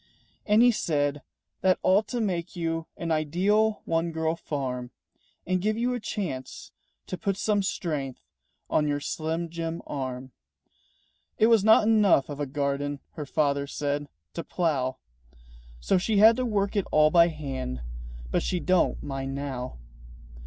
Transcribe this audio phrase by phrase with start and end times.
[0.47, 1.21] And he said,
[1.61, 4.89] "That ought to make you An ideal one girl farm,
[5.45, 6.71] And give you a chance
[7.05, 8.23] to put some strength
[8.67, 10.31] On your slim jim arm."
[11.37, 14.97] It was not enough of a garden, Her father said, to plough;
[15.79, 17.83] So she had to work it all by hand,
[18.31, 19.77] But she don't mind now.